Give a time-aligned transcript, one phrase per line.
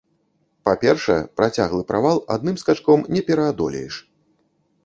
[0.69, 4.01] Па-першае, працяглы правал адным скачком не пераадолееш.